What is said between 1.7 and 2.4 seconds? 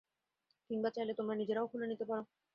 খুলে নিতে পারো।